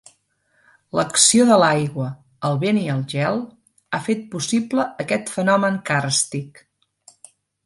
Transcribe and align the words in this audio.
L'acció 0.99 1.43
de 1.49 1.57
l'aigua, 1.63 2.07
el 2.49 2.57
vent 2.63 2.79
i 2.85 2.85
el 2.95 3.03
gel, 3.13 3.37
ha 3.93 4.01
fet 4.09 4.27
possible 4.33 4.87
aquest 5.05 5.31
fenomen 5.37 5.79
càrstic. 5.93 6.65